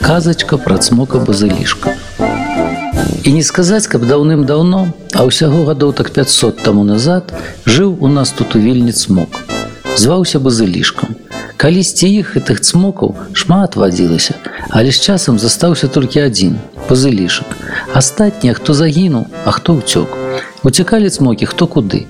казачка 0.00 0.56
пра 0.56 0.78
цмока 0.78 1.18
базылішка 1.18 1.92
і 3.24 3.32
не 3.32 3.42
сказаць 3.48 3.88
каб 3.92 4.06
даўным-даўно 4.08 4.80
а 5.16 5.24
ўсяго 5.28 5.64
гадоў 5.68 5.92
так 5.98 6.10
500 6.16 6.62
таму 6.66 6.84
назад 6.84 7.32
жыў 7.66 7.96
у 8.00 8.08
нас 8.08 8.32
тут 8.36 8.56
у 8.56 8.62
вільні 8.62 8.92
цмок. 8.92 9.36
Зваўся 9.96 10.40
базылішкам. 10.40 11.16
Калісьці 11.56 12.08
іх 12.08 12.32
гэтых 12.36 12.64
цмокаў 12.64 13.14
шмат 13.32 13.76
вадзілася 13.76 14.34
але 14.70 14.96
з 14.96 15.00
часам 15.00 15.38
застаўся 15.38 15.92
толькі 15.92 16.24
адзін 16.24 16.56
пазылішак 16.88 17.52
астатнія 17.92 18.56
хто 18.56 18.74
загінуў 18.74 19.28
а 19.44 19.50
хто 19.52 19.76
ўцёк. 19.78 20.08
Уцякалі 20.64 21.12
цмокі 21.12 21.46
хто 21.52 21.66
куды 21.66 22.06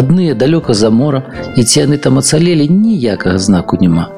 адныя 0.00 0.34
далёка 0.34 0.74
за 0.74 0.90
мора 0.90 1.22
і 1.56 1.64
ці 1.64 1.84
яны 1.84 1.98
там 1.98 2.18
ацалелі 2.18 2.68
ніякага 2.68 3.38
знаку 3.38 3.78
няма. 3.80 4.08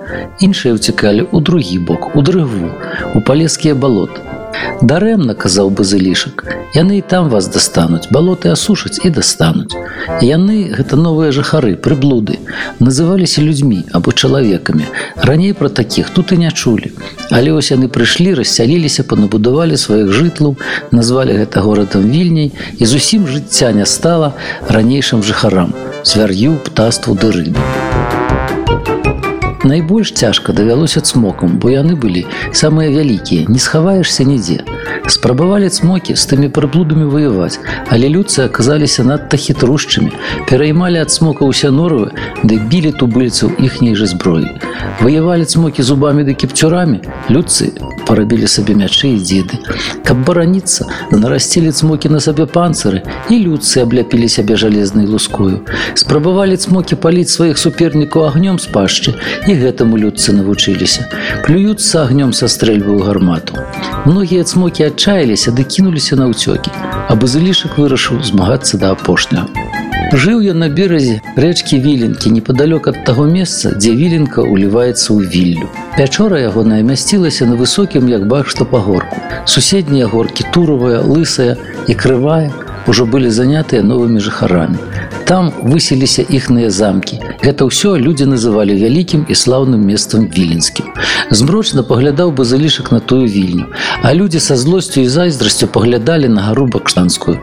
Іншыя 0.40 0.74
ўцякалі 0.78 1.26
ў 1.30 1.38
другі 1.42 1.78
бок 1.88 2.16
у 2.16 2.22
дрыву 2.22 2.70
у 3.14 3.20
палескія 3.20 3.74
балоты 3.74 4.33
Дарэмна 4.82 5.34
казаў 5.34 5.70
бы 5.70 5.84
залішак. 5.84 6.44
Яны 6.74 6.98
і 6.98 7.04
там 7.06 7.28
вас 7.30 7.46
дастануць, 7.48 8.10
балоты 8.10 8.50
асушаць 8.50 8.98
і 9.04 9.10
дастануць. 9.10 9.72
Яны 10.20 10.74
гэта 10.74 10.96
новыя 10.96 11.30
жыхары, 11.32 11.76
прыблуды, 11.76 12.38
называліся 12.80 13.42
людзьмі 13.42 13.84
або 13.92 14.12
чалавекамі. 14.12 14.86
Раней 15.16 15.52
пра 15.52 15.68
такіх 15.68 16.10
тут 16.10 16.32
і 16.32 16.38
не 16.42 16.50
чулі. 16.50 16.92
Але 17.30 17.52
вось 17.52 17.70
яны 17.70 17.88
прыйшлі, 17.88 18.34
рассяліліся, 18.34 19.06
панабудавалі 19.06 19.78
сваіх 19.78 20.12
жытлаў, 20.12 20.58
назвалі 20.90 21.38
гэта 21.38 21.62
горадам 21.62 22.10
вільняй 22.10 22.52
і 22.78 22.84
зусім 22.84 23.26
жыцця 23.30 23.72
не 23.72 23.86
стала 23.86 24.34
ранейшым 24.68 25.22
жыхарам, 25.22 25.74
свяр'ю, 26.02 26.58
птаству 26.64 27.14
ды 27.14 27.30
рыбы. 27.30 28.23
Найбольш 29.64 30.12
цяжка 30.12 30.52
давялося 30.52 31.00
цмокам, 31.00 31.56
бо 31.56 31.70
яны 31.72 31.96
былі 31.96 32.26
самыя 32.52 32.92
вялікія, 32.92 33.48
не 33.48 33.58
схаваешся 33.58 34.24
нідзе. 34.28 34.60
Спрабавалі 35.08 35.72
цмокі 35.72 36.16
з 36.20 36.24
тымі 36.28 36.50
прыблудамі 36.52 37.08
ваяваць, 37.08 37.56
але 37.88 38.12
людцы 38.12 38.44
аказаліся 38.44 39.08
надта 39.08 39.40
хітрушчымі, 39.40 40.12
пераймалі 40.52 41.00
ад 41.00 41.16
цмока 41.16 41.48
ўся 41.48 41.72
норовы, 41.72 42.12
ды 42.44 42.60
білі 42.60 42.92
тубыльцаў 43.00 43.56
іхняй 43.56 43.96
жа 43.96 44.12
зброі. 44.12 44.52
Ваявалі 45.00 45.48
цмокі 45.48 45.80
зубамі 45.80 46.28
ды 46.28 46.36
кіпцюрамі, 46.36 47.00
людцы 47.32 47.72
парабілі 48.08 48.46
сабе 48.46 48.74
мячы 48.74 49.12
і 49.14 49.20
дзеды. 49.20 49.58
Каб 50.04 50.24
бараніцца, 50.24 50.86
нарасцілі 51.10 51.72
цмокі 51.72 52.08
на 52.12 52.20
сабе 52.20 52.46
панцыры 52.46 53.02
і 53.30 53.38
людцы 53.44 53.82
абляпілі 53.82 54.28
сябе 54.28 54.56
жалезнай 54.56 55.06
лускою. 55.06 55.64
Спрабавалі 55.94 56.56
цмокі 56.56 57.00
паліць 57.00 57.32
сваіх 57.34 57.58
супернікаў 57.58 58.28
агнём 58.30 58.58
з 58.58 58.70
пашчы 58.72 59.14
і 59.48 59.52
гэтаму 59.60 60.00
людцы 60.00 60.32
навучыліся. 60.32 61.08
Плююцца 61.46 62.04
агнём 62.04 62.32
са 62.32 62.48
стрэльбы 62.48 62.94
ў 62.96 63.00
гармату. 63.04 63.58
Многія 64.04 64.44
цмокі 64.44 64.90
адчаяліся 64.90 65.50
ды 65.50 65.64
кінуліся 65.64 66.16
на 66.16 66.28
ўцёкі, 66.32 66.70
а 67.08 67.12
базылішак 67.14 67.78
вырашыў 67.78 68.22
змагацца 68.22 68.78
да 68.78 68.92
апошняга. 68.92 69.83
Жыў 70.12 70.40
я 70.44 70.52
на 70.54 70.68
беразе 70.68 71.20
рэчкі 71.40 71.78
віленкі 71.80 72.30
непадалёк 72.30 72.88
ад 72.90 72.98
таго 73.08 73.24
месца, 73.24 73.72
дзе 73.72 73.94
віленка 73.96 74.44
ўліваецца 74.44 75.16
ў 75.16 75.24
віллю. 75.32 75.70
Пячора 75.96 76.40
ягоная 76.44 76.82
мясцілася 76.84 77.48
на 77.48 77.56
высокім 77.56 78.10
як 78.12 78.28
бахшта 78.28 78.68
пагорку. 78.68 79.16
Суседнія 79.46 80.06
горкі 80.06 80.44
туровая, 80.52 81.00
лысая 81.00 81.56
і 81.88 81.94
крывая 81.94 82.52
ўжо 82.84 83.08
былі 83.08 83.32
занятыя 83.32 83.80
новымі 83.80 84.20
жыхарамі. 84.20 84.76
Там 85.24 85.52
выселіся 85.62 86.22
іхныя 86.22 86.70
замкі. 86.70 87.16
Гэта 87.40 87.64
ўсё 87.64 87.96
людзі 87.96 88.28
называлі 88.28 88.76
вялікім 88.76 89.24
і 89.28 89.34
слаўным 89.34 89.80
месцам 89.80 90.28
віленскім. 90.28 90.92
Змрочна 91.30 91.82
паглядаў 91.82 92.32
бы 92.36 92.44
залішак 92.44 92.92
на 92.92 93.00
тую 93.00 93.24
вільню, 93.24 93.66
А 94.02 94.14
людзі 94.14 94.40
са 94.40 94.56
злосцю 94.56 95.00
і 95.00 95.08
зайздрасцю 95.08 95.66
паглядалі 95.66 96.28
на 96.28 96.42
гару 96.42 96.66
бакштанскую. 96.66 97.40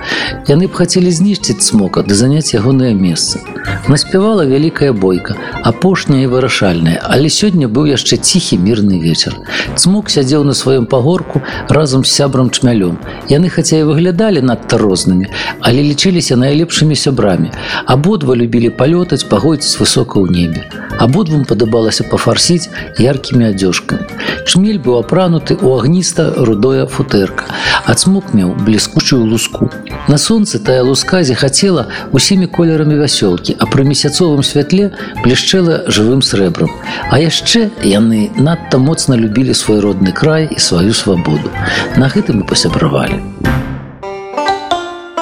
Яны 0.48 0.70
б 0.70 0.78
хацелі 0.78 1.10
знішчыць 1.10 1.66
смока 1.66 2.06
ды 2.06 2.14
заняць 2.14 2.54
ягонае 2.54 2.94
месца. 2.94 3.42
Наспявала 3.90 4.46
вялікая 4.46 4.94
бойка, 4.94 5.36
апошняя 5.64 6.22
і 6.22 6.30
вырашальная, 6.30 7.02
але 7.02 7.34
сёння 7.34 7.66
быў 7.66 7.90
яшчэ 7.90 8.22
ціхі 8.22 8.62
мірны 8.62 9.02
вечар. 9.02 9.34
Цмок 9.76 10.14
сядзеў 10.14 10.46
на 10.46 10.54
сваём 10.54 10.86
пагорку 10.86 11.42
разам 11.70 12.06
з 12.06 12.14
сябрам 12.14 12.54
чмялём. 12.54 13.02
Яны 13.30 13.50
хаця 13.50 13.82
і 13.82 13.90
выглядалі 13.90 14.46
надта 14.46 14.78
рознымі, 14.78 15.34
але 15.60 15.82
лічыліся 15.82 16.38
найлепшымі 16.38 16.96
сябрамі. 16.96 17.50
Абодва 17.86 18.36
любілі 18.36 18.70
палётаць 18.70 19.28
пагойціць 19.28 19.80
высока 19.80 20.20
ў 20.20 20.28
небе. 20.32 20.66
Абодвум 21.00 21.46
падабалася 21.46 22.04
пафарсіць 22.08 22.70
яркімі 23.00 23.52
адзёжкамі. 23.52 24.06
Шмель 24.46 24.80
быў 24.80 25.00
апрануты 25.02 25.58
ў 25.58 25.80
агніста 25.80 26.34
рудое 26.38 26.86
футэрка. 26.86 27.50
Ацмок 27.86 28.34
меў 28.34 28.54
бліскучую 28.66 29.26
луску. 29.26 29.70
На 30.08 30.18
сонцы 30.18 30.60
тая 30.60 30.84
лусказе 30.84 31.36
хацела 31.36 31.88
усімі 32.12 32.48
колерамі 32.48 33.00
вясёлкі, 33.02 33.58
а 33.58 33.66
пры 33.66 33.88
месяцовым 33.88 34.44
святле 34.44 34.92
блішчэла 35.24 35.88
жывым 35.88 36.22
срэбрам. 36.22 36.70
А 37.10 37.20
яшчэ 37.20 37.70
яны 37.84 38.30
надта 38.38 38.78
моцна 38.78 39.16
любілі 39.16 39.54
свой 39.54 39.80
родны 39.80 40.12
край 40.12 40.50
і 40.52 40.60
сваю 40.60 40.94
свабоду. 40.94 41.50
На 41.98 42.12
гэтым 42.12 42.44
і 42.44 42.48
пасябравалі. 42.48 43.22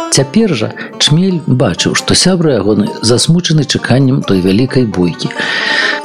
Цяпер 0.09 0.53
жа 0.57 0.69
чмель 0.97 1.41
бачыў, 1.45 1.93
што 1.99 2.15
сябра 2.17 2.55
ягоны 2.57 2.89
засмучаны 3.01 3.65
чаканнем 3.65 4.23
той 4.25 4.41
вялікай 4.41 4.85
бойкі. 4.85 5.29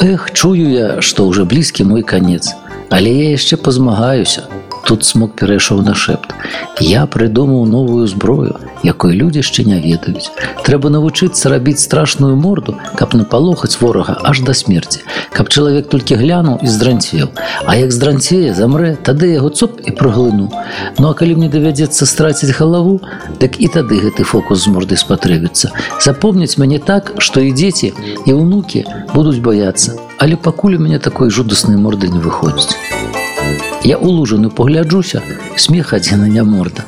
Эх, 0.05 0.29
чую 0.33 0.69
я, 0.69 1.01
што 1.01 1.27
ўжо 1.29 1.45
блізкі 1.49 1.89
мой 1.89 2.03
канец, 2.03 2.53
але 2.91 3.11
я 3.11 3.31
яшчэ 3.33 3.57
пазмагаюся, 3.57 4.45
Тут 4.85 5.05
смог 5.05 5.33
перайшоў 5.33 5.81
на 5.83 5.95
шэпт. 5.95 6.35
Я 6.81 7.07
прыдумаў 7.07 7.65
новую 7.65 8.07
зброю, 8.07 8.61
якой 8.85 9.17
людзі 9.17 9.41
яшчэ 9.41 9.65
не 9.65 9.81
ведаюць. 9.81 10.29
Трэба 10.67 10.93
навучыцца 10.93 11.49
рабіць 11.49 11.81
страшную 11.81 12.37
морду, 12.37 12.77
каб 13.01 13.15
напалохаць 13.17 13.81
ворага 13.81 14.19
аж 14.21 14.45
да 14.45 14.53
смерці, 14.53 15.01
каб 15.33 15.49
чалавек 15.49 15.89
толькі 15.89 16.21
глянуў 16.21 16.61
і 16.61 16.69
здранцвеў. 16.69 17.33
А 17.65 17.77
як 17.81 17.93
здранцее 17.97 18.53
замрэ, 18.53 18.97
тады 19.01 19.33
яго 19.33 19.49
цоп 19.49 19.81
і 19.81 19.97
праглыну. 19.97 20.51
Ну 20.99 21.09
а 21.09 21.15
калі 21.15 21.41
мне 21.41 21.49
давядзецца 21.49 22.05
страціць 22.05 22.53
галаву, 22.53 23.01
дык 23.41 23.57
і 23.57 23.73
тады 23.73 24.05
гэты 24.05 24.29
фокус 24.29 24.69
з 24.69 24.69
мордай 24.69 25.01
спатрэбіцца. 25.01 25.73
Запомняць 26.01 26.59
мяне 26.61 26.79
так, 26.79 27.15
што 27.19 27.41
і 27.41 27.57
дзеці 27.57 27.95
і 28.29 28.31
ўнукі 28.37 28.85
будуць 29.17 29.41
баяцца, 29.41 29.97
але 30.19 30.37
пакуль 30.37 30.77
у 30.77 30.85
мяне 30.85 30.99
такой 30.99 31.31
жудаснай 31.31 31.81
морды 31.81 32.13
не 32.13 32.21
выходзіць. 32.21 33.14
Я 33.85 33.99
улужаную 33.99 34.51
погляджуся, 34.51 35.21
смех 35.57 35.93
адзіна 35.93 36.27
не 36.27 36.43
морда. 36.43 36.85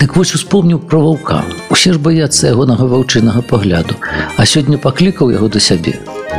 Дык 0.00 0.16
вось 0.18 0.34
успомніў 0.34 0.80
пра 0.90 0.98
ваўка. 0.98 1.36
Усе 1.70 1.92
ж 1.94 2.00
баяцца 2.02 2.48
ягонага 2.50 2.88
ваўчынага 2.90 3.42
пагляду, 3.46 3.94
а 4.34 4.42
сёння 4.42 4.74
паклікаў 4.74 5.30
яго 5.30 5.46
да 5.46 5.62
сябе. 5.62 5.92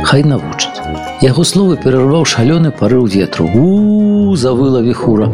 Хай 0.04 0.20
навучыць. 0.28 0.76
Яго 1.24 1.44
словы 1.48 1.80
перарваў 1.80 2.28
шалёны 2.28 2.68
парыў 2.68 3.08
ветру. 3.08 3.48
У 3.48 4.36
завыла 4.36 4.82
віхура. 4.84 5.32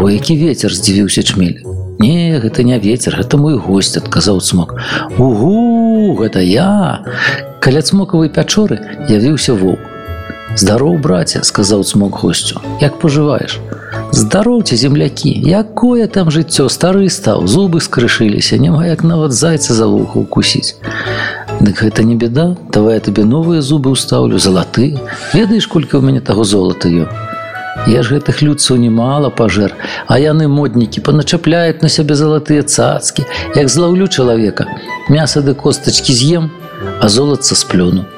О 0.00 0.08
які 0.08 0.36
ветер 0.40 0.72
здзівіўся 0.72 1.22
чмель. 1.22 1.60
Не, 2.00 2.40
гэта 2.40 2.64
не 2.64 2.78
ветер, 2.80 3.20
гэта 3.20 3.36
мой 3.36 3.60
госць, 3.60 4.00
адказаў 4.00 4.40
цмок. 4.40 4.72
Угу, 5.18 6.16
гэта 6.24 6.40
я. 6.40 7.04
Каля 7.60 7.84
цмокавай 7.84 8.32
пячоры 8.32 8.80
явіўся 9.12 9.52
воўк. 9.52 9.95
Здароў, 10.56 10.96
браце, 11.04 11.42
сказаў 11.44 11.84
цмок 11.84 12.16
госцю, 12.22 12.60
як 12.80 12.96
пажываеш. 12.98 13.60
Здароўце 14.12 14.76
землякі, 14.76 15.28
якое 15.44 16.06
там 16.08 16.30
жыццё 16.32 16.68
стары 16.72 17.10
стаў, 17.12 17.44
зубы 17.44 17.80
скрышыліся, 17.84 18.56
няма 18.56 18.86
як 18.86 19.04
нават 19.04 19.36
зайца 19.36 19.74
за 19.76 19.86
вуху 19.86 20.24
укусіць. 20.24 20.80
Дык 21.60 21.84
гэта 21.84 22.08
не 22.08 22.16
беда, 22.16 22.56
давай 22.72 22.96
я 22.96 23.04
табе 23.04 23.24
новыя 23.28 23.60
зубы 23.60 23.92
ўстаўлю, 23.92 24.40
залаты. 24.40 24.96
Ведаеш, 25.36 25.68
колькі 25.68 26.00
ў 26.00 26.02
мяне 26.08 26.24
таго 26.24 26.44
золата 26.44 26.88
ё. 26.88 27.04
Я 27.84 28.00
ж 28.02 28.16
гэтых 28.16 28.40
людцаў 28.40 28.80
немало 28.80 29.28
пажэр, 29.28 29.76
а 30.08 30.16
яны 30.16 30.48
моднікі 30.48 31.04
паначапляюць 31.04 31.84
на 31.84 31.92
сябе 31.92 32.16
залатыя 32.16 32.64
цацкі, 32.64 33.28
як 33.52 33.68
злаўлю 33.68 34.08
чалавека. 34.08 34.64
Мяса 35.12 35.44
ды 35.44 35.52
костачкі 35.52 36.16
з'ем, 36.16 36.48
а 37.00 37.08
золатца 37.12 37.52
сплюну 37.52 38.08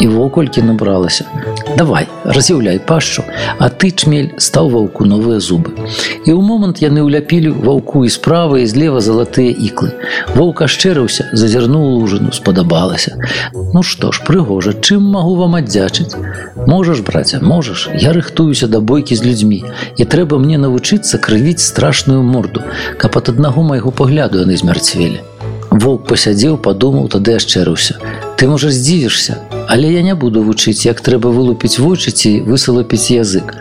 і 0.00 0.06
воколькі 0.06 0.62
набралася. 0.62 1.24
Давай, 1.76 2.06
раз'яўляй 2.24 2.78
пашчу, 2.78 3.22
а 3.58 3.68
ты 3.68 3.90
чмель 3.90 4.34
стаў 4.36 4.68
ваўку 4.70 5.04
новыя 5.08 5.40
зубы. 5.40 5.72
І 6.26 6.30
ў 6.36 6.40
момант 6.44 6.82
яны 6.84 7.00
ўляпілі 7.06 7.52
ваўку 7.64 8.04
і 8.04 8.12
справа 8.12 8.60
і 8.60 8.66
злева 8.68 9.00
залатыя 9.00 9.50
іклы. 9.50 9.92
Воўка 10.36 10.68
шчэрыўся, 10.68 11.32
зазірнуў 11.32 11.86
лужыну, 11.96 12.32
спадабалася. 12.36 13.16
Ну 13.54 13.82
што 13.82 14.12
ж, 14.12 14.20
прыгожа, 14.26 14.76
чым 14.76 15.08
магу 15.16 15.34
вам 15.40 15.56
аддзячыць? 15.60 16.12
Можаш, 16.68 17.00
браце, 17.00 17.40
можаш, 17.40 17.88
я 17.94 18.12
рыхтуюся 18.12 18.68
да 18.68 18.80
бойкі 18.80 19.16
з 19.16 19.24
людзьмі 19.24 19.64
і 19.96 20.04
трэба 20.04 20.38
мне 20.38 20.60
навучыцца 20.60 21.18
крывіць 21.18 21.64
страшную 21.64 22.22
морду, 22.22 22.60
каб 22.98 23.16
ад 23.16 23.32
аднаго 23.32 23.64
майго 23.64 23.90
пагляду 23.90 24.44
яны 24.44 24.56
змярцвелі. 24.60 25.24
Воўк 25.72 26.04
пасядзеў, 26.04 26.60
падумаў, 26.60 27.08
тады 27.08 27.40
ашчэрыўся. 27.40 27.96
Ты 28.36 28.46
можа 28.46 28.68
здзівішся, 28.68 29.40
але 29.68 29.92
я 29.92 30.02
не 30.02 30.14
буду 30.14 30.42
вучыць 30.42 30.86
як 30.86 31.00
трэба 31.00 31.30
вылупіць 31.30 31.78
вочы 31.78 32.10
ці 32.10 32.40
высалапіць 32.46 33.10
язык 33.14 33.56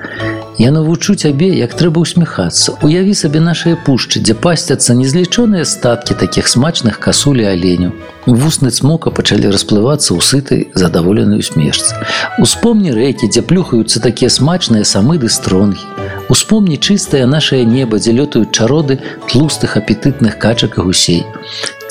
Я 0.62 0.70
навучу 0.72 1.16
цябе, 1.16 1.48
як 1.58 1.74
трэба 1.74 2.04
ўсміхацца. 2.04 2.76
Уяві 2.86 3.16
сабе 3.18 3.40
нашыя 3.42 3.80
пушчы, 3.86 4.22
дзе 4.22 4.36
пасцяцца 4.38 4.94
незлічоныя 4.94 5.66
статкі 5.66 6.14
такіх 6.22 6.52
смачных 6.52 7.00
касулі 7.00 7.48
аленю. 7.50 7.90
Вусны 8.28 8.70
цмока 8.70 9.10
пачалі 9.10 9.50
расплывацца 9.50 10.14
ў 10.14 10.22
сытай 10.22 10.62
задаволенай 10.76 11.42
усмешцы. 11.42 11.98
Успомні 12.38 12.94
рэкі, 12.94 13.32
дзе 13.34 13.42
плюхаюцца 13.42 14.06
такія 14.06 14.30
смачныя 14.30 14.86
самыды 14.86 15.34
стронгі. 15.34 16.01
Успомні 16.32 16.78
чыстае 16.78 17.26
нашае 17.28 17.66
неба, 17.68 18.00
дзе 18.00 18.16
лётаюць 18.16 18.56
чароды 18.56 19.02
тлустых 19.28 19.76
апетытных 19.76 20.38
качак 20.40 20.78
і 20.80 20.88
гусей. 20.88 21.26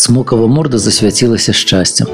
Цмокава 0.00 0.46
морда 0.48 0.78
засвяцілася 0.78 1.52
шчасцем. 1.52 2.08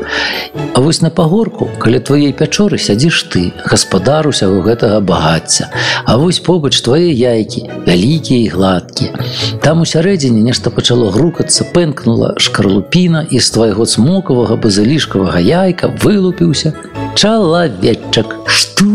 А 0.75 0.81
вось 0.81 1.01
на 1.03 1.11
пагорку, 1.11 1.71
каля 1.79 2.01
тваей 2.01 2.33
пячоры 2.33 2.83
сядзіш 2.83 3.23
ты, 3.31 3.53
гаспадар 3.63 4.27
усяго 4.27 4.59
гэтага 4.67 4.99
багацця. 5.01 5.71
А 6.05 6.17
вось 6.19 6.43
побач 6.43 6.75
твае 6.83 7.15
яйкі, 7.15 7.71
вялікія 7.87 8.43
і 8.43 8.49
гладкія. 8.49 9.15
Там 9.63 9.83
у 9.83 9.87
сярэдзіне 9.87 10.43
нешта 10.43 10.75
пачало 10.75 11.15
грукацца, 11.15 11.63
пэнкнула 11.63 12.35
шкарлупіна 12.43 13.23
і 13.31 13.39
з 13.39 13.55
твайго 13.55 13.87
цмокавага 13.87 14.59
базылішкавага 14.59 15.39
яйка 15.39 15.95
вылупіўся. 16.03 16.75
Чалавечак, 17.15 18.35
што 18.51 18.86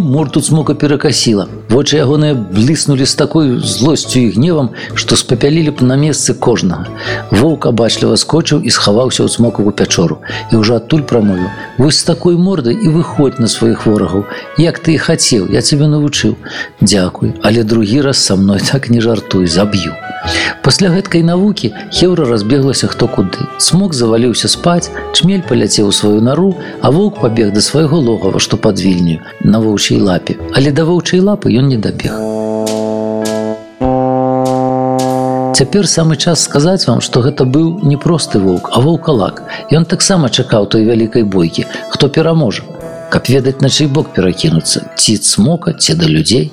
морту 0.00 0.40
цмока 0.40 0.74
перакасіла. 0.74 1.48
Вочы 1.68 2.00
ягоныя 2.00 2.34
бліснулі 2.34 3.06
з 3.06 3.14
такой 3.14 3.60
злосцю 3.60 4.20
і 4.20 4.30
гневам, 4.34 4.70
што 4.94 5.16
спапялілі 5.16 5.70
б 5.76 5.84
на 5.84 5.96
месцы 6.00 6.34
кожнага. 6.34 6.88
Воўк 7.30 7.68
абачліва 7.70 8.16
скочыў 8.16 8.64
і 8.64 8.70
схаваўся 8.70 9.22
ў 9.22 9.28
цмокаву 9.28 9.70
пячору 9.70 10.18
і 10.52 10.64
ўжо 10.64 10.80
адтуль 10.80 11.04
прамовіў: 11.04 11.48
Вось 11.78 12.00
з 12.00 12.08
такой 12.08 12.36
мордай 12.36 12.74
і 12.74 12.88
выходь 12.88 13.38
на 13.38 13.48
сваіх 13.48 13.86
ворагаў. 13.86 14.24
Як 14.58 14.80
ты 14.80 14.96
і 14.96 15.02
хацеў, 15.02 15.52
я 15.52 15.62
цябе 15.62 15.86
навучыў. 15.86 16.36
Дзякуй, 16.80 17.34
але 17.42 17.62
другі 17.62 18.00
раз 18.00 18.18
са 18.18 18.36
мной 18.36 18.60
так 18.64 18.88
не 18.90 19.00
жартуй, 19.00 19.46
заб'ю. 19.46 20.07
Пасля 20.62 20.90
гэткай 20.92 21.22
навукі 21.22 21.72
хеўра 21.94 22.26
разбеглася 22.28 22.88
хто 22.92 23.08
куды. 23.08 23.46
Смок 23.58 23.94
заваліўся 23.94 24.48
спаць, 24.48 24.90
чмель 25.14 25.44
паляцеў 25.48 25.88
у 25.88 25.92
сваю 25.92 26.20
нару, 26.20 26.54
а 26.82 26.90
воўк 26.90 27.20
пабег 27.22 27.52
да 27.54 27.60
свайго 27.60 27.96
логава, 27.96 28.38
што 28.38 28.56
пад 28.56 28.80
вільню, 28.80 29.20
на 29.40 29.60
воўчай 29.60 30.00
лапе, 30.00 30.36
але 30.54 30.72
да 30.72 30.84
воўчай 30.84 31.20
лапы 31.20 31.54
ён 31.54 31.68
не 31.72 31.78
дабег. 31.78 32.12
Цяпер 35.58 35.88
самы 35.90 36.16
час 36.16 36.42
сказаць 36.46 36.86
вам, 36.86 37.00
што 37.02 37.18
гэта 37.24 37.42
быў 37.42 37.80
не 37.82 37.96
просты 37.96 38.38
воўк, 38.38 38.68
а 38.70 38.78
воўкалак. 38.78 39.42
Ён 39.74 39.88
таксама 39.90 40.28
чакаў 40.30 40.68
той 40.70 40.84
вялікай 40.86 41.24
бойкі, 41.24 41.64
хто 41.90 42.08
пераможа, 42.08 42.62
каб 43.10 43.26
ведаць 43.26 43.58
на 43.60 43.68
чый 43.68 43.88
бок 43.88 44.12
перакінуцца, 44.14 44.84
ці 44.94 45.16
цмока, 45.18 45.74
ці 45.74 45.98
да 45.98 46.06
людзей. 46.06 46.52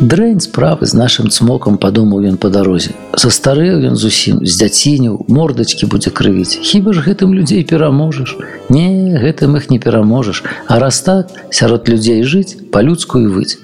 Дрэнь 0.00 0.40
справы 0.40 0.86
з 0.90 0.98
нашым 0.98 1.30
цмокам 1.30 1.76
падумаў 1.78 2.26
ён 2.26 2.36
па 2.42 2.50
дарозе. 2.50 2.90
Састарэў 3.14 3.86
ён 3.90 3.94
зусім, 3.94 4.42
з 4.42 4.58
дзяціню, 4.58 5.22
мордачкі 5.30 5.86
будзе 5.86 6.10
крывіць. 6.10 6.58
Хіба 6.66 6.90
ж 6.90 7.04
гэтым 7.06 7.30
людзей 7.30 7.62
пераможаш. 7.62 8.34
Не, 8.74 9.14
гэтым 9.22 9.54
іх 9.54 9.70
не 9.70 9.78
пераможаш, 9.78 10.42
а 10.66 10.80
раз 10.82 10.98
так 11.06 11.30
сярод 11.50 11.86
людзей 11.88 12.26
жыць 12.26 12.58
па-людскую 12.74 13.30
выць. 13.30 13.62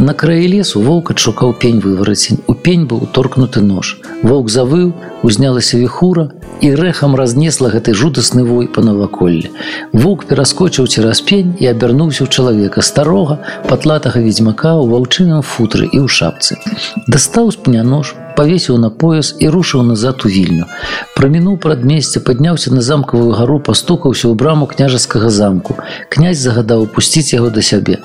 На 0.00 0.16
краі 0.16 0.48
лесу 0.48 0.80
воўк 0.80 1.12
адшукаў 1.12 1.52
пень 1.60 1.84
выварацень. 1.84 2.40
У 2.48 2.54
пень 2.56 2.88
быў 2.88 3.04
торкнуты 3.12 3.60
нож. 3.60 4.00
Воўк 4.24 4.48
завыў, 4.48 4.96
узнялася 5.20 5.76
віхура 5.76 6.32
і 6.62 6.70
рэхам 6.78 7.16
разнесла 7.18 7.68
гэты 7.74 7.92
жудасны 7.98 8.44
вой 8.46 8.68
па 8.70 8.86
наваколле. 8.86 9.50
Воўк 9.92 10.24
пераскочыў 10.30 10.86
цераз 10.86 11.20
пень 11.26 11.54
і 11.58 11.66
абярнуўся 11.66 12.22
ў 12.24 12.28
чалавека 12.30 12.86
старога, 12.86 13.38
патлатага 13.66 14.22
ведзьмака 14.22 14.78
ў 14.78 14.86
ваўчыным 14.94 15.42
футры 15.42 15.90
і 15.90 15.98
ў 16.02 16.08
шапцы. 16.08 16.62
Дастаў 17.10 17.50
з 17.50 17.58
пня 17.66 17.82
нож, 17.82 18.14
павесіў 18.38 18.78
на 18.78 18.90
пояс 18.90 19.34
і 19.42 19.50
рушыў 19.50 19.82
назад 19.82 20.22
у 20.24 20.30
вільню. 20.30 20.70
Прамінуў 21.18 21.58
прадмесце, 21.58 22.22
падняўся 22.22 22.70
на 22.70 22.80
замкавую 22.80 23.34
гару, 23.34 23.58
пастукаўся 23.58 24.30
ў 24.30 24.38
браму 24.38 24.70
княжаскага 24.70 25.34
замку. 25.34 25.76
Князь 26.08 26.38
загадаў 26.38 26.86
упусціць 26.86 27.34
яго 27.34 27.50
да 27.50 27.62
сябе. 27.62 27.98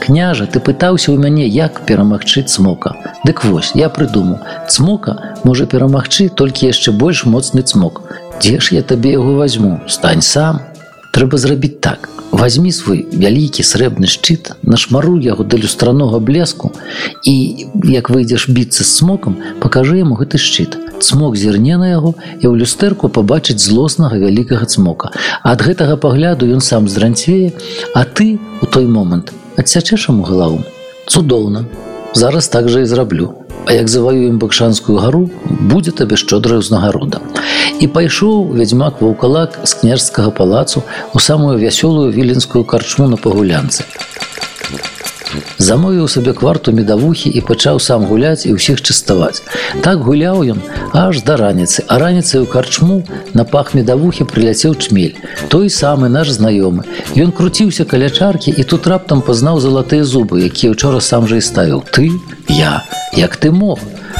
Княжа, 0.00 0.46
ты 0.46 0.60
пытаўся 0.60 1.10
ў 1.12 1.18
мяне, 1.18 1.46
як 1.48 1.82
перамагчы 1.86 2.42
цмока. 2.42 2.94
Дык 3.24 3.44
вось, 3.44 3.72
я 3.74 3.88
прыдумаў. 3.88 4.38
Цмока 4.68 5.36
можа 5.44 5.66
перамагчы 5.66 6.28
толькі 6.28 6.70
яшчэ 6.70 6.92
больш 6.92 7.24
моцны 7.24 7.62
цмок. 7.62 8.02
Дзе 8.40 8.60
ж 8.60 8.76
я 8.76 8.82
табе 8.82 9.16
яго 9.16 9.34
возьму, 9.40 9.80
стань 9.88 10.22
сам. 10.22 10.60
Трэба 11.16 11.38
зрабіць 11.40 11.80
так. 11.80 12.10
Вазьмі 12.36 12.72
свой 12.74 13.06
вялікі 13.08 13.64
срэбны 13.64 14.10
шчыт, 14.10 14.52
нашмару 14.62 15.16
яго 15.16 15.46
да 15.46 15.56
люстранога 15.56 16.18
блеску 16.20 16.72
і 17.24 17.34
як 17.88 18.10
выйдзеш 18.10 18.50
біцца 18.52 18.84
з 18.84 18.98
цмокам, 18.98 19.38
пакажы 19.62 19.96
яму 20.02 20.18
гэты 20.20 20.36
шчыт. 20.36 20.76
Цмок 21.00 21.40
зірне 21.40 21.78
на 21.80 21.88
яго 21.88 22.12
і 22.42 22.44
ў 22.44 22.60
люстэрку 22.60 23.08
пабачыць 23.08 23.62
злоснага 23.62 24.20
вялікага 24.20 24.68
цмока. 24.68 25.14
Ад 25.40 25.64
гэтага 25.64 25.96
пагляду 25.96 26.50
ён 26.50 26.60
сам 26.60 26.90
зранцвее, 26.92 27.54
а 27.94 28.04
ты 28.04 28.36
у 28.60 28.66
той 28.66 28.84
момант 28.84 29.32
адсячэш 29.56 30.08
яму 30.08 30.22
галаву. 30.22 30.62
Цудоўна. 31.06 31.64
Зараз 32.14 32.48
так 32.48 32.68
жа 32.68 32.80
і 32.80 32.86
зраблю. 32.86 33.34
А 33.66 33.72
як 33.72 33.88
заваюем 33.88 34.38
бакшанскую 34.38 34.98
гару 34.98 35.28
будзе 35.44 35.90
табе 35.90 36.16
шчодрая 36.16 36.62
ўзнагарода. 36.62 37.18
І 37.82 37.90
пайшоў 37.90 38.54
вядзьмак 38.54 39.02
ваўкалак 39.02 39.58
з 39.64 39.72
княжскага 39.82 40.30
палацу 40.30 40.82
у 41.12 41.18
самую 41.18 41.58
вясёлую 41.58 42.12
віленскую 42.14 42.64
карчму 42.64 43.08
на 43.10 43.16
пагулянцы 43.16 43.84
замовіў 45.58 46.08
сабе 46.08 46.32
кварту 46.32 46.72
медавухі 46.72 47.30
і 47.30 47.40
пачаў 47.40 47.80
сам 47.80 48.04
гуляць 48.06 48.46
і 48.46 48.54
ўсіх 48.56 48.82
частаваць. 48.82 49.42
Так 49.82 50.04
гуляў 50.06 50.42
ён 50.56 50.60
аж 50.92 51.22
да 51.26 51.36
раніцы, 51.36 51.84
а 51.88 51.98
раніцай 51.98 52.40
у 52.40 52.46
карчму 52.46 53.02
на 53.34 53.44
пах 53.44 53.74
медавухі 53.74 54.24
прыляцеў 54.24 54.76
чмель. 54.76 55.16
Той 55.48 55.70
самы 55.70 56.08
наш 56.08 56.30
знаёмы. 56.30 56.84
Ён 57.16 57.32
круціўся 57.32 57.84
каля 57.84 58.10
чаркі 58.10 58.54
і 58.56 58.62
тут 58.62 58.86
раптам 58.86 59.22
пазнаў 59.22 59.60
залатыя 59.60 60.04
зубы, 60.04 60.44
якія 60.44 60.72
учора 60.72 61.00
сам 61.00 61.26
жа 61.26 61.36
і 61.36 61.44
ставіў 61.44 61.84
ты, 61.92 62.10
я, 62.48 62.84
як 63.12 63.36
ты 63.36 63.50
мог. 63.50 63.78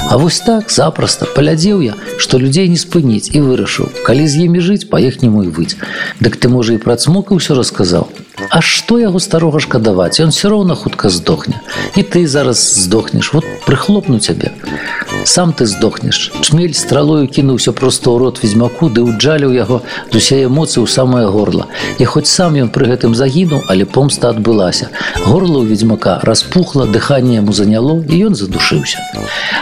А 0.08 0.18
вось 0.18 0.40
так 0.40 0.70
запросто 0.70 1.26
палядзеў 1.34 1.80
я, 1.80 1.94
што 2.18 2.38
людзей 2.38 2.68
не 2.68 2.76
спыніць 2.76 3.32
і 3.32 3.40
вырашыў, 3.40 3.90
калі 4.06 4.28
з 4.28 4.46
імі 4.46 4.60
жыць 4.60 4.88
па-іхняму 4.92 5.42
і 5.48 5.50
выць. 5.50 5.74
Дык 6.20 6.36
ты 6.36 6.48
можа 6.52 6.76
і 6.76 6.82
пра 6.82 6.96
цмока 7.00 7.34
ўсё 7.34 7.56
расказаў. 7.58 8.06
А 8.50 8.60
што 8.60 8.98
яго 8.98 9.18
старога 9.18 9.60
шкадаваць, 9.60 10.20
Ён 10.20 10.30
все 10.30 10.48
роўна 10.48 10.74
хутка 10.74 11.08
здохне. 11.08 11.60
І 11.96 12.02
ты 12.02 12.26
зараз 12.26 12.58
здохнеш, 12.84 13.32
вот 13.32 13.44
прыхлопну 13.66 14.18
цябе. 14.18 14.52
Сам 15.24 15.52
ты 15.52 15.66
здохнеш. 15.66 16.32
Чмель 16.40 16.74
стралою 16.74 17.28
кінуўся 17.28 17.72
проста 17.72 18.10
ў 18.10 18.18
рот 18.18 18.42
ведзьмаку, 18.42 18.88
ды 18.92 19.02
ўджаліў 19.08 19.56
яго 19.56 19.82
з 20.12 20.20
усе 20.20 20.44
эмоцыі 20.44 20.84
ў 20.84 20.88
самае 20.88 21.26
горла. 21.26 21.66
І 21.98 22.04
хоць 22.04 22.28
сам 22.28 22.60
ён 22.60 22.68
пры 22.68 22.92
гэтым 22.92 23.16
загінуў, 23.16 23.64
але 23.68 23.84
помста 23.84 24.30
адбылася. 24.30 24.92
Горла 25.24 25.64
ў 25.64 25.72
ведзьмака 25.72 26.20
распухла, 26.22 26.86
дыханне 26.86 27.40
яму 27.40 27.56
заняло 27.56 28.04
і 28.04 28.30
ён 28.30 28.34
задушыўся. 28.36 29.00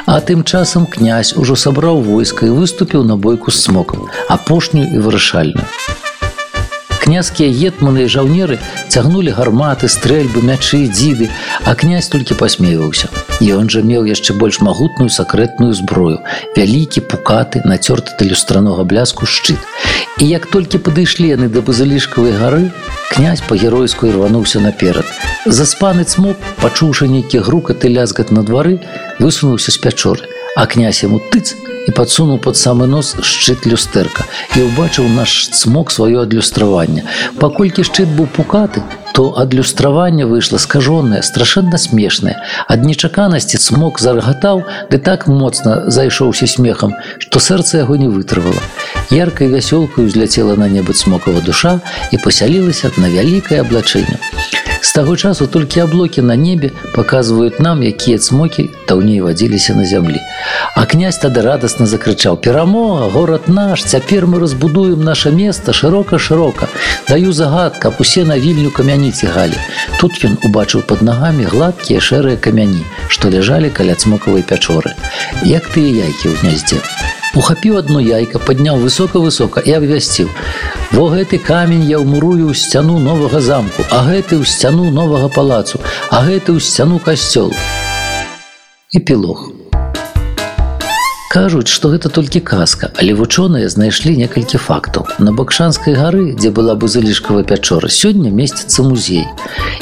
А 0.06 0.20
тым 0.20 0.42
часам 0.42 0.86
князь 0.86 1.34
ужо 1.38 1.54
сабраў 1.54 2.02
войска 2.02 2.46
і 2.46 2.56
выступіў 2.58 3.06
на 3.06 3.16
бойку 3.16 3.50
з 3.50 3.62
смокам, 3.62 4.10
апошнюю 4.28 4.90
і 4.90 4.98
вырашальную 4.98 5.64
княскія 7.04 7.52
гетманы 7.52 8.08
і 8.08 8.12
жаўнеры 8.16 8.56
цягнулі 8.88 9.36
гарматы 9.36 9.92
стрэльбы 9.92 10.40
мячы 10.40 10.88
дзіды 10.88 11.28
а 11.68 11.76
князь 11.76 12.08
толькі 12.08 12.40
пасмеваўся 12.40 13.12
і 13.44 13.52
он 13.52 13.68
жа 13.68 13.84
меў 13.84 14.08
яшчэ 14.08 14.32
больш 14.40 14.60
магутную 14.64 15.12
сакрэтную 15.12 15.76
зброю 15.76 16.24
вялікі 16.56 17.04
пукаты 17.12 17.60
нацёрты 17.68 18.16
да 18.18 18.24
люстранога 18.24 18.84
бляску 18.84 19.26
шчыт. 19.26 19.60
І 20.18 20.28
як 20.28 20.46
толькі 20.46 20.78
падышлі 20.78 21.28
яны 21.28 21.48
да 21.52 21.60
базылішкавай 21.60 22.36
гары 22.40 22.70
князь 23.12 23.44
па-геройску 23.48 24.10
рвануўся 24.10 24.60
наперад. 24.64 25.04
Заспаны 25.46 26.04
цмок 26.04 26.38
пачуўшы 26.62 27.10
нейкі 27.10 27.44
грукаты 27.44 27.92
лязгат 27.92 28.30
на 28.30 28.44
двары 28.44 28.78
высунуўся 29.18 29.74
з 29.74 29.78
пячоры 29.78 30.33
а 30.56 30.66
князь 30.66 31.02
яму 31.02 31.20
тыц 31.30 31.54
і 31.86 31.92
падсунуў 31.92 32.38
под 32.40 32.56
самы 32.56 32.86
нос 32.88 33.14
шчыт 33.20 33.66
люстэрка 33.68 34.24
і 34.56 34.66
ўбачыў 34.68 35.08
наш 35.12 35.50
цмок 35.52 35.92
сваё 35.92 36.24
адлюстраванне. 36.24 37.04
Паколькі 37.40 37.84
шчыт 37.84 38.08
быў 38.08 38.30
пукаты, 38.30 38.82
то 39.14 39.38
адлюстраванне 39.38 40.26
выйшла 40.26 40.58
скажонае 40.58 41.22
страшэнна 41.22 41.78
смешнае. 41.78 42.34
Ад 42.66 42.82
нечаканасці 42.82 43.60
смог 43.62 44.00
зарагатаў 44.00 44.64
ды 44.90 44.98
так 44.98 45.28
моцна 45.28 45.90
зайшоўся 45.90 46.50
смехам 46.50 46.96
што 47.18 47.38
сэрца 47.38 47.84
яго 47.84 47.96
не 48.00 48.08
вытрывала. 48.08 48.62
Яркай 49.10 49.48
вясёлкаю 49.48 50.08
узляцела 50.08 50.56
на 50.56 50.68
небы 50.68 50.94
смокава 50.94 51.40
душа 51.40 51.80
і 52.10 52.18
пасялілася 52.18 52.90
на 52.96 53.12
вялікае 53.12 53.60
аблачэнне 53.60 54.18
З 54.84 54.92
таго 54.92 55.16
часу 55.16 55.46
толькі 55.46 55.80
аблокі 55.80 56.22
на 56.22 56.34
небе 56.36 56.68
паказваюць 56.94 57.60
нам, 57.66 57.82
якія 57.82 58.18
цмокі 58.18 58.64
даўней 58.88 59.22
вадзіліся 59.24 59.72
на 59.74 59.86
зямлі. 59.88 60.20
А 60.76 60.84
князь 60.84 61.16
тады 61.22 61.40
радасна 61.46 61.86
закрычаў: 61.86 62.36
перамога, 62.36 63.08
горад 63.08 63.48
наш, 63.48 63.84
цяпер 63.84 64.26
мы 64.26 64.44
разбудуем 64.44 65.00
наше 65.00 65.32
место 65.32 65.72
шырока-шырока. 65.72 66.68
Даю 67.08 67.32
загад, 67.32 67.80
каб 67.80 67.96
усе 67.98 68.24
на 68.28 68.38
вільню 68.38 68.70
камяні 68.70 69.10
цігалі. 69.12 69.56
Тут 70.00 70.20
ён 70.20 70.36
убачыў 70.44 70.84
пад 70.84 71.00
нагамі 71.00 71.48
гладкія 71.48 72.04
шэрыя 72.04 72.36
камяні, 72.36 72.84
што 73.08 73.32
ляжалі 73.32 73.72
каля 73.72 73.96
цмокавай 73.96 74.44
пячоры. 74.44 74.92
Як 75.48 75.64
тыя 75.72 76.04
яйкі 76.04 76.28
ў 76.28 76.34
гняздзе 76.44 76.84
ухапіў 77.34 77.78
одно 77.82 78.00
яйка 78.00 78.38
падняў 78.38 78.78
высока-высока 78.82 79.64
і 79.64 79.78
абвясціў. 79.78 80.28
Во 80.94 81.08
гэты 81.10 81.38
камень 81.38 81.86
я 81.90 81.98
ўмурую 81.98 82.50
ў 82.50 82.54
сцяну 82.54 83.00
новага 83.02 83.40
замку 83.40 83.82
а 83.90 84.04
гэты 84.06 84.38
ў 84.38 84.44
сцяну 84.46 84.90
новага 84.90 85.32
палацу 85.32 85.82
а 86.10 86.22
гэты 86.22 86.54
ў 86.54 86.60
сцяну 86.62 87.02
касцёл 87.02 87.50
эпілог 88.94 89.53
кажуць 91.34 91.66
што 91.66 91.90
гэта 91.90 92.10
толькі 92.14 92.38
казка 92.46 92.88
але 93.02 93.14
вучоныя 93.18 93.66
знайшлі 93.72 94.12
некалькі 94.14 94.58
фактаў. 94.62 95.08
На 95.18 95.32
бакшанскай 95.34 95.96
гары 95.98 96.30
дзе 96.38 96.52
была 96.54 96.76
базылішкава 96.78 97.42
пячора 97.42 97.90
сёння 97.90 98.30
месціцца 98.30 98.86
музей. 98.86 99.26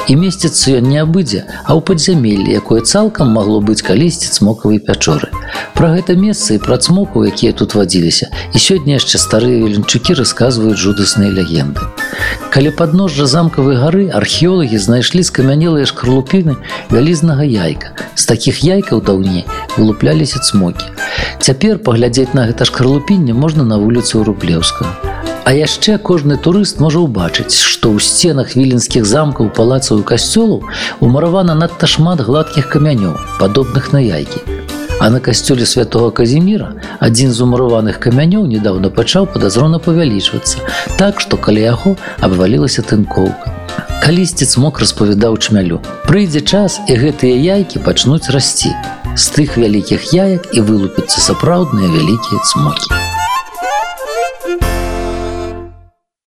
І 0.08 0.16
месціцца 0.16 0.80
ён 0.80 0.88
не 0.88 0.96
абыдзе 1.02 1.44
а 1.68 1.76
ў 1.76 1.84
падзямеллі 1.84 2.56
якое 2.56 2.80
цалкам 2.80 3.36
магло 3.36 3.60
быць 3.60 3.84
калісьці 3.84 4.32
цмокавай 4.32 4.80
пячоры. 4.80 5.28
Пра 5.76 5.92
гэта 5.92 6.16
месца 6.16 6.56
і 6.56 6.62
пра 6.64 6.80
цмоку 6.80 7.26
якія 7.28 7.52
тут 7.52 7.76
вадзіліся 7.76 8.32
і 8.32 8.56
сёння 8.56 8.96
яшчэ 8.96 9.20
старыя 9.20 9.60
веленчукі 9.60 10.16
расказваюць 10.16 10.80
жудасныя 10.80 11.28
легенды. 11.28 11.84
Каля 12.48 12.72
падножжа 12.72 13.28
замкавай 13.28 13.76
гары 13.76 14.08
археолагі 14.08 14.80
знайшлі 14.80 15.20
скамянелыя 15.20 15.84
шкарлупіны 15.84 16.56
вялізнага 16.88 17.44
яйка. 17.44 17.92
З 18.16 18.24
такіх 18.32 18.64
яйкаў 18.64 19.04
даўней 19.04 19.44
вылупляліся 19.76 20.40
цмокі 20.40 20.88
Цяпер 21.42 21.78
паглядзець 21.82 22.36
на 22.38 22.42
гэта 22.46 22.62
шкарлупінне 22.68 23.34
можна 23.34 23.64
на 23.66 23.76
вуліцу 23.82 24.20
рублеўска. 24.22 24.86
А 25.42 25.50
яшчэ 25.50 25.96
кожны 25.98 26.36
турыст 26.38 26.78
можа 26.78 27.02
ўбачыць, 27.02 27.58
што 27.58 27.90
ў 27.90 27.98
сценах 27.98 28.54
віленскіх 28.54 29.02
замкаў 29.02 29.50
палацаў 29.56 30.02
і 30.02 30.06
касцёлаў 30.06 30.62
умаравана 31.02 31.58
надта 31.58 31.90
шмат 31.90 32.22
гладкіх 32.22 32.70
камянёў, 32.70 33.18
падобных 33.42 33.90
на 33.90 33.98
яйкі. 33.98 34.38
А 35.02 35.10
на 35.10 35.18
касцёле 35.18 35.66
святого 35.66 36.14
Казіміра 36.14 36.78
адзін 37.02 37.34
з 37.34 37.42
умураваных 37.42 37.98
камянёў 37.98 38.46
недавно 38.46 38.94
пачаў 38.94 39.26
падазрона 39.26 39.82
павялічвацца, 39.82 40.62
так 40.94 41.18
што 41.18 41.42
каля 41.48 41.74
яго 41.74 41.96
абвалілася 42.22 42.86
тынкоўка. 42.86 43.90
Калісьці 44.02 44.46
цмок 44.50 44.80
распавядаў 44.82 45.36
чмялю. 45.38 45.76
Прыйдзе 46.08 46.42
час 46.42 46.80
і 46.90 46.98
гэтыя 46.98 47.38
яйкі 47.38 47.78
пачнуць 47.86 48.34
расці 48.34 48.74
з 49.14 49.24
тых 49.36 49.54
вялікіх 49.62 50.10
яек 50.10 50.50
і 50.50 50.66
вылупяцца 50.66 51.22
сапраўдныя 51.22 51.86
вялікія 51.86 52.42
цмокі. 52.50 53.21